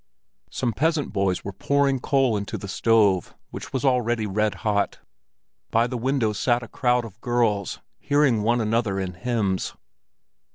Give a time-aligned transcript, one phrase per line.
[0.49, 4.97] Some peasant boys were pouring coal into the stove, which was already red hot;
[5.69, 9.75] by the windows sat a crowd of girls, hearing one another in hymns.